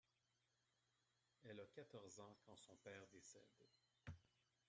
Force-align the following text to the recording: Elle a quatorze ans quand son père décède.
Elle 1.43 1.59
a 1.59 1.67
quatorze 1.75 2.19
ans 2.21 2.35
quand 2.47 2.55
son 2.55 2.75
père 2.77 3.05
décède. 3.13 3.67